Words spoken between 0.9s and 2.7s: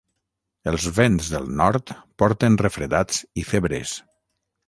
vents del nord porten